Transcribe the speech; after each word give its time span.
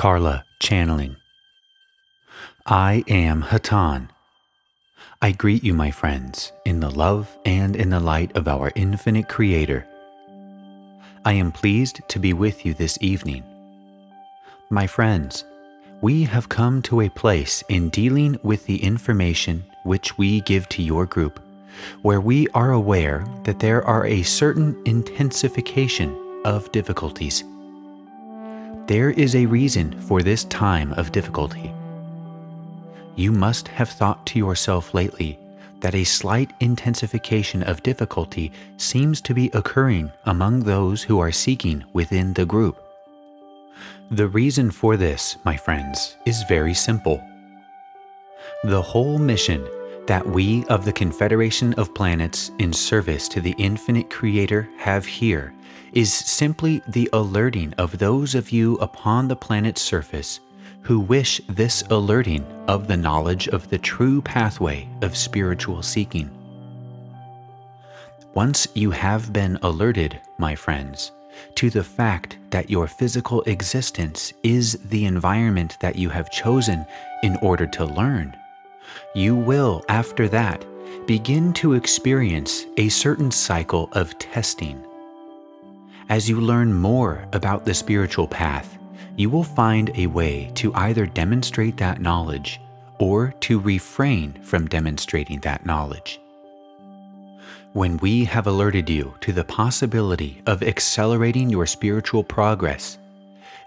Carla 0.00 0.46
channeling. 0.60 1.14
I 2.64 3.04
am 3.06 3.42
Hatonn. 3.42 4.08
I 5.20 5.32
greet 5.32 5.62
you, 5.62 5.74
my 5.74 5.90
friends, 5.90 6.52
in 6.64 6.80
the 6.80 6.88
love 6.88 7.36
and 7.44 7.76
in 7.76 7.90
the 7.90 8.00
light 8.00 8.34
of 8.34 8.48
our 8.48 8.72
infinite 8.74 9.28
Creator. 9.28 9.86
I 11.26 11.34
am 11.34 11.52
pleased 11.52 12.00
to 12.08 12.18
be 12.18 12.32
with 12.32 12.64
you 12.64 12.72
this 12.72 12.96
evening. 13.02 13.44
My 14.70 14.86
friends, 14.86 15.44
we 16.00 16.22
have 16.22 16.48
come 16.48 16.80
to 16.84 17.02
a 17.02 17.10
place 17.10 17.62
in 17.68 17.90
dealing 17.90 18.38
with 18.42 18.64
the 18.64 18.82
information 18.82 19.62
which 19.84 20.16
we 20.16 20.40
give 20.40 20.66
to 20.70 20.82
your 20.82 21.04
group 21.04 21.38
where 22.00 22.22
we 22.22 22.48
are 22.54 22.72
aware 22.72 23.26
that 23.44 23.58
there 23.58 23.86
are 23.86 24.06
a 24.06 24.22
certain 24.22 24.80
intensification 24.86 26.16
of 26.46 26.72
difficulties. 26.72 27.44
There 28.90 29.10
is 29.10 29.36
a 29.36 29.46
reason 29.46 29.92
for 30.00 30.20
this 30.20 30.42
time 30.42 30.92
of 30.94 31.12
difficulty. 31.12 31.72
You 33.14 33.30
must 33.30 33.68
have 33.68 33.88
thought 33.88 34.26
to 34.26 34.38
yourself 34.40 34.92
lately 34.94 35.38
that 35.78 35.94
a 35.94 36.02
slight 36.02 36.52
intensification 36.58 37.62
of 37.62 37.84
difficulty 37.84 38.50
seems 38.78 39.20
to 39.20 39.32
be 39.32 39.48
occurring 39.54 40.10
among 40.24 40.64
those 40.64 41.04
who 41.04 41.20
are 41.20 41.30
seeking 41.30 41.84
within 41.92 42.32
the 42.32 42.44
group. 42.44 42.82
The 44.10 44.26
reason 44.26 44.72
for 44.72 44.96
this, 44.96 45.36
my 45.44 45.56
friends, 45.56 46.16
is 46.26 46.42
very 46.48 46.74
simple. 46.74 47.22
The 48.64 48.82
whole 48.82 49.20
mission 49.20 49.64
that 50.10 50.26
we 50.26 50.64
of 50.64 50.84
the 50.84 50.92
Confederation 50.92 51.72
of 51.74 51.94
Planets 51.94 52.50
in 52.58 52.72
service 52.72 53.28
to 53.28 53.40
the 53.40 53.54
infinite 53.58 54.10
Creator 54.10 54.68
have 54.76 55.06
here 55.06 55.54
is 55.92 56.12
simply 56.12 56.82
the 56.88 57.08
alerting 57.12 57.72
of 57.74 57.96
those 57.96 58.34
of 58.34 58.50
you 58.50 58.74
upon 58.78 59.28
the 59.28 59.36
planet's 59.36 59.80
surface 59.80 60.40
who 60.82 60.98
wish 60.98 61.40
this 61.48 61.84
alerting 61.90 62.44
of 62.66 62.88
the 62.88 62.96
knowledge 62.96 63.46
of 63.50 63.70
the 63.70 63.78
true 63.78 64.20
pathway 64.22 64.88
of 65.02 65.16
spiritual 65.16 65.80
seeking. 65.80 66.28
Once 68.34 68.66
you 68.74 68.90
have 68.90 69.32
been 69.32 69.60
alerted, 69.62 70.20
my 70.38 70.56
friends, 70.56 71.12
to 71.54 71.70
the 71.70 71.84
fact 71.84 72.36
that 72.50 72.68
your 72.68 72.88
physical 72.88 73.42
existence 73.42 74.32
is 74.42 74.72
the 74.86 75.04
environment 75.04 75.76
that 75.80 75.94
you 75.94 76.08
have 76.08 76.32
chosen 76.32 76.84
in 77.22 77.36
order 77.42 77.68
to 77.68 77.84
learn, 77.84 78.36
you 79.14 79.34
will, 79.34 79.84
after 79.88 80.28
that, 80.28 80.64
begin 81.06 81.52
to 81.54 81.74
experience 81.74 82.66
a 82.76 82.88
certain 82.88 83.30
cycle 83.30 83.88
of 83.92 84.16
testing. 84.18 84.84
As 86.08 86.28
you 86.28 86.40
learn 86.40 86.72
more 86.72 87.26
about 87.32 87.64
the 87.64 87.74
spiritual 87.74 88.26
path, 88.26 88.78
you 89.16 89.30
will 89.30 89.44
find 89.44 89.90
a 89.96 90.06
way 90.06 90.50
to 90.54 90.74
either 90.74 91.06
demonstrate 91.06 91.76
that 91.76 92.00
knowledge 92.00 92.60
or 92.98 93.34
to 93.40 93.60
refrain 93.60 94.32
from 94.42 94.68
demonstrating 94.68 95.40
that 95.40 95.66
knowledge. 95.66 96.20
When 97.72 97.96
we 97.98 98.24
have 98.24 98.46
alerted 98.46 98.90
you 98.90 99.14
to 99.20 99.32
the 99.32 99.44
possibility 99.44 100.42
of 100.46 100.62
accelerating 100.62 101.48
your 101.50 101.66
spiritual 101.66 102.24
progress, 102.24 102.98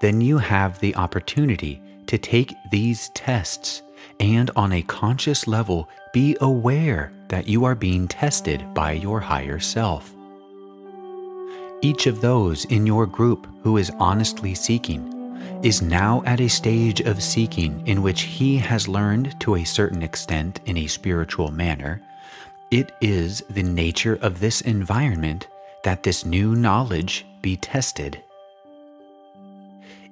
then 0.00 0.20
you 0.20 0.38
have 0.38 0.78
the 0.78 0.94
opportunity 0.94 1.82
to 2.06 2.18
take 2.18 2.54
these 2.70 3.08
tests 3.10 3.82
and 4.20 4.50
on 4.56 4.72
a 4.72 4.82
conscious 4.82 5.46
level 5.46 5.88
be 6.12 6.36
aware 6.40 7.12
that 7.28 7.46
you 7.46 7.64
are 7.64 7.74
being 7.74 8.08
tested 8.08 8.64
by 8.74 8.92
your 8.92 9.20
higher 9.20 9.58
self. 9.58 10.14
Each 11.80 12.06
of 12.06 12.20
those 12.20 12.64
in 12.66 12.86
your 12.86 13.06
group 13.06 13.46
who 13.62 13.76
is 13.76 13.92
honestly 13.98 14.54
seeking 14.54 15.14
is 15.62 15.82
now 15.82 16.22
at 16.26 16.40
a 16.40 16.48
stage 16.48 17.00
of 17.00 17.22
seeking 17.22 17.86
in 17.86 18.02
which 18.02 18.22
he 18.22 18.56
has 18.56 18.88
learned 18.88 19.38
to 19.40 19.56
a 19.56 19.64
certain 19.64 20.02
extent 20.02 20.60
in 20.66 20.76
a 20.76 20.86
spiritual 20.86 21.50
manner. 21.50 22.00
It 22.70 22.92
is 23.00 23.42
the 23.50 23.62
nature 23.62 24.18
of 24.22 24.40
this 24.40 24.60
environment 24.62 25.48
that 25.84 26.02
this 26.02 26.24
new 26.24 26.54
knowledge 26.54 27.24
be 27.42 27.56
tested. 27.56 28.22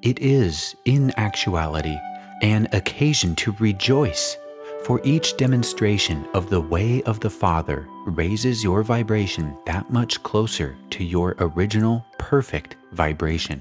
It 0.03 0.21
is, 0.21 0.77
in 0.85 1.13
actuality, 1.17 1.97
an 2.43 2.69
occasion 2.73 3.35
to 3.37 3.53
rejoice, 3.59 4.37
for 4.85 5.01
each 5.05 5.37
demonstration 5.37 6.27
of 6.35 6.51
the 6.51 6.61
way 6.61 7.03
of 7.03 7.19
the 7.21 7.31
Father 7.31 7.89
raises 8.07 8.63
your 8.63 8.83
vibration 8.83 9.57
that 9.67 9.91
much 9.91 10.23
closer 10.23 10.77
to 10.91 11.03
your 11.03 11.35
original 11.39 12.05
perfect 12.19 12.77
vibration. 12.93 13.61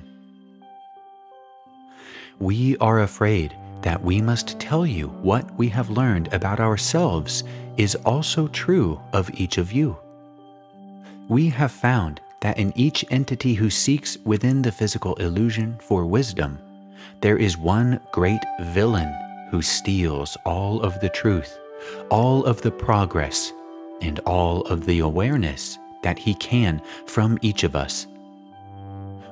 We 2.40 2.78
are 2.78 3.02
afraid 3.02 3.56
that 3.81 4.03
we 4.03 4.22
must 4.22 4.59
tell 4.59 4.86
you 4.86 5.07
what 5.07 5.57
we 5.57 5.69
have 5.69 5.90
learned 5.90 6.34
about 6.34 6.59
ourselves 6.59 7.44
is 7.78 7.96
also 8.06 8.47
true 8.50 9.00
of 9.13 9.30
each 9.34 9.57
of 9.57 9.72
you. 9.72 9.97
We 11.28 11.50
have 11.50 11.72
found 11.72 12.19
that 12.42 12.59
in 12.59 12.74
each 12.75 13.06
entity 13.09 13.53
who 13.53 13.69
seeks 13.69 14.18
within 14.25 14.62
the 14.62 14.72
physical 14.72 15.16
illusion 15.16 15.78
for 15.80 16.06
wisdom, 16.06 16.59
there 17.21 17.38
is 17.38 17.57
one 17.57 17.99
great 18.11 18.41
villain 18.61 19.13
who 19.49 19.61
steals 19.61 20.38
all 20.45 20.81
of 20.81 20.99
the 20.99 21.09
truth, 21.09 21.57
all 22.09 22.45
of 22.45 22.61
the 22.61 22.71
progress, 22.71 23.51
and 24.01 24.19
all 24.19 24.61
of 24.63 24.85
the 24.85 24.99
awareness 24.99 25.77
that 26.03 26.19
he 26.19 26.33
can 26.35 26.81
from 27.05 27.38
each 27.41 27.63
of 27.63 27.75
us. 27.75 28.07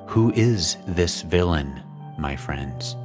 Who 0.06 0.32
is 0.32 0.76
this 0.86 1.22
villain, 1.22 1.82
my 2.18 2.36
friends? 2.36 2.96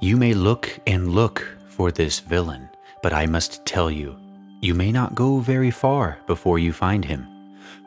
You 0.00 0.16
may 0.16 0.34
look 0.34 0.80
and 0.86 1.14
look 1.14 1.46
for 1.68 1.90
this 1.92 2.20
villain, 2.20 2.68
but 3.02 3.12
I 3.12 3.26
must 3.26 3.64
tell 3.64 3.90
you, 3.90 4.16
you 4.60 4.74
may 4.74 4.92
not 4.92 5.14
go 5.14 5.38
very 5.38 5.70
far 5.70 6.18
before 6.26 6.58
you 6.58 6.72
find 6.72 7.04
him, 7.04 7.26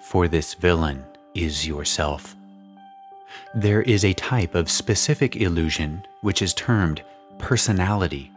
for 0.01 0.27
this 0.27 0.53
villain 0.53 1.03
is 1.33 1.67
yourself. 1.67 2.35
There 3.53 3.81
is 3.81 4.03
a 4.05 4.13
type 4.13 4.55
of 4.55 4.69
specific 4.69 5.37
illusion 5.37 6.05
which 6.21 6.41
is 6.41 6.53
termed 6.53 7.01
personality, 7.37 8.31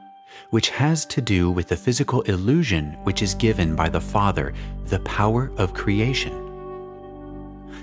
which 0.51 0.71
has 0.71 1.05
to 1.07 1.21
do 1.21 1.51
with 1.51 1.69
the 1.69 1.77
physical 1.77 2.23
illusion 2.23 2.93
which 3.05 3.23
is 3.23 3.35
given 3.35 3.75
by 3.75 3.89
the 3.89 4.01
Father, 4.01 4.55
the 4.87 5.01
power 5.01 5.51
of 5.57 5.75
creation. 5.75 6.33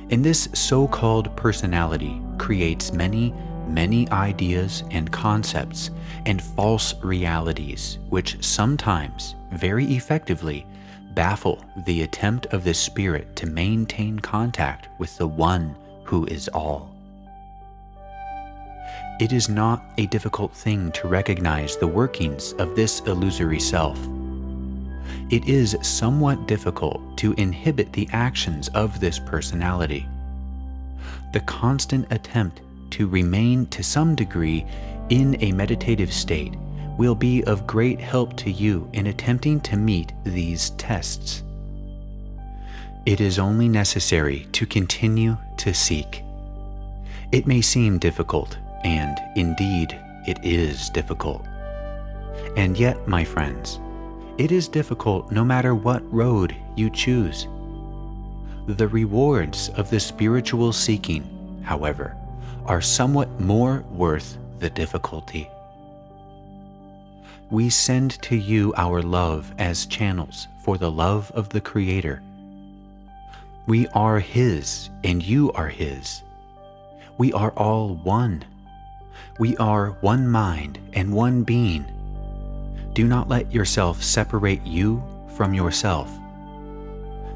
And 0.09 0.23
this 0.23 0.47
so 0.53 0.87
called 0.87 1.35
personality 1.35 2.21
creates 2.37 2.93
many, 2.93 3.33
many 3.67 4.09
ideas 4.11 4.83
and 4.91 5.11
concepts 5.11 5.89
and 6.25 6.41
false 6.41 6.93
realities, 7.03 7.97
which 8.09 8.43
sometimes, 8.43 9.35
very 9.53 9.85
effectively, 9.85 10.65
baffle 11.15 11.63
the 11.85 12.03
attempt 12.03 12.45
of 12.47 12.63
the 12.63 12.73
Spirit 12.73 13.35
to 13.37 13.47
maintain 13.47 14.19
contact 14.19 14.89
with 14.99 15.17
the 15.17 15.27
One 15.27 15.75
who 16.03 16.25
is 16.27 16.47
all. 16.49 16.94
It 19.17 19.31
is 19.31 19.47
not 19.47 19.81
a 19.97 20.07
difficult 20.07 20.53
thing 20.53 20.91
to 20.91 21.07
recognize 21.07 21.77
the 21.77 21.87
workings 21.87 22.51
of 22.53 22.75
this 22.75 22.99
illusory 23.01 23.61
self. 23.61 23.97
It 25.29 25.47
is 25.47 25.77
somewhat 25.81 26.49
difficult 26.49 27.17
to 27.19 27.31
inhibit 27.37 27.93
the 27.93 28.09
actions 28.11 28.67
of 28.69 28.99
this 28.99 29.17
personality. 29.17 30.05
The 31.31 31.39
constant 31.39 32.11
attempt 32.11 32.59
to 32.91 33.07
remain 33.07 33.67
to 33.67 33.83
some 33.83 34.15
degree 34.15 34.65
in 35.09 35.41
a 35.41 35.53
meditative 35.53 36.11
state 36.11 36.55
will 36.97 37.15
be 37.15 37.41
of 37.45 37.65
great 37.65 38.01
help 38.01 38.35
to 38.37 38.51
you 38.51 38.89
in 38.91 39.07
attempting 39.07 39.61
to 39.61 39.77
meet 39.77 40.11
these 40.25 40.71
tests. 40.71 41.41
It 43.05 43.21
is 43.21 43.39
only 43.39 43.69
necessary 43.69 44.45
to 44.51 44.65
continue 44.65 45.37
to 45.55 45.73
seek. 45.73 46.21
It 47.31 47.47
may 47.47 47.61
seem 47.61 47.97
difficult 47.97 48.57
and 48.85 49.19
indeed, 49.35 49.99
it 50.27 50.37
is 50.43 50.91
difficult. 50.91 51.43
And 52.55 52.77
yet, 52.77 53.07
my 53.07 53.23
friends, 53.23 53.79
it 54.37 54.51
is 54.51 54.67
difficult 54.67 55.31
no 55.31 55.43
matter 55.43 55.73
what 55.73 56.13
road 56.13 56.55
you 56.75 56.91
choose. 56.91 57.47
The 58.67 58.87
rewards 58.87 59.69
of 59.69 59.89
the 59.89 59.99
spiritual 59.99 60.71
seeking, 60.71 61.63
however, 61.65 62.15
are 62.65 62.81
somewhat 62.81 63.39
more 63.41 63.83
worth 63.89 64.37
the 64.59 64.69
difficulty. 64.69 65.49
We 67.49 67.71
send 67.71 68.21
to 68.21 68.35
you 68.35 68.71
our 68.77 69.01
love 69.01 69.51
as 69.57 69.87
channels 69.87 70.47
for 70.63 70.77
the 70.77 70.91
love 70.91 71.31
of 71.33 71.49
the 71.49 71.61
Creator. 71.61 72.21
We 73.65 73.87
are 73.89 74.19
His, 74.19 74.91
and 75.03 75.23
you 75.23 75.51
are 75.53 75.69
His. 75.69 76.21
We 77.17 77.33
are 77.33 77.51
all 77.51 77.95
one 77.95 78.43
we 79.37 79.57
are 79.57 79.91
one 79.99 80.27
mind 80.27 80.79
and 80.93 81.13
one 81.13 81.43
being. 81.43 81.85
Do 82.93 83.05
not 83.05 83.27
let 83.27 83.51
yourself 83.51 84.01
separate 84.01 84.65
you 84.65 85.03
from 85.35 85.53
yourself. 85.53 86.09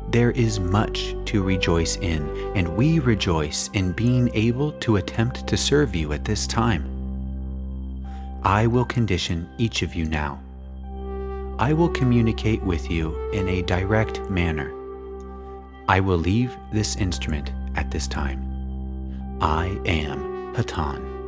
There 0.10 0.32
is 0.32 0.60
much 0.60 1.14
to 1.26 1.44
rejoice 1.44 1.98
in, 1.98 2.28
and 2.56 2.78
we 2.78 3.00
rejoice 3.00 3.70
in 3.74 3.92
being 3.92 4.32
able 4.34 4.72
to 4.74 4.96
attempt 4.96 5.46
to 5.48 5.58
serve 5.58 5.94
you 5.94 6.14
at 6.14 6.24
this 6.24 6.48
time. 6.48 6.86
I 8.44 8.66
will 8.66 8.86
condition 8.86 9.50
each 9.58 9.82
of 9.82 9.94
you 9.94 10.06
now. 10.06 10.40
I 11.60 11.74
will 11.74 11.90
communicate 11.90 12.64
with 12.64 12.90
you 12.90 13.14
in 13.32 13.50
a 13.50 13.62
direct 13.64 14.22
manner. 14.30 14.74
I 15.90 16.00
will 16.00 16.18
leave 16.18 16.56
this 16.72 16.96
instrument 16.96 17.52
at 17.76 17.92
this 17.92 18.08
time. 18.08 18.40
I 19.42 19.78
am 19.86 20.56
Hatonn. 20.56 21.19